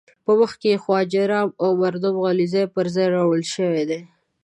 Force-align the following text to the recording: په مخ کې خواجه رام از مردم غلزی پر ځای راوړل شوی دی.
په 0.25 0.31
مخ 0.39 0.51
کې 0.61 0.81
خواجه 0.83 1.23
رام 1.31 1.49
از 1.65 1.73
مردم 1.81 2.15
غلزی 2.23 2.63
پر 2.73 2.85
ځای 2.95 3.07
راوړل 3.15 3.43
شوی 3.53 3.83
دی. 3.89 4.01